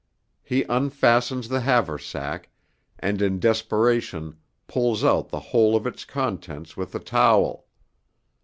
[0.41, 2.49] He unfastens the haversack,
[2.97, 7.67] and in desperation pulls out the whole of its contents with the towel.